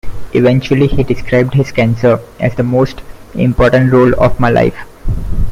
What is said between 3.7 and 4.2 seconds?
role